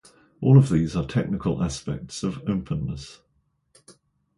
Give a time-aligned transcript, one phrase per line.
[0.41, 3.19] All these are technical aspects of openness.